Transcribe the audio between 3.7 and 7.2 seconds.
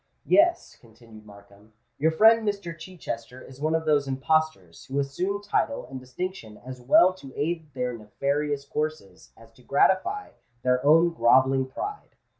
of those impostors who assume title and distinction as well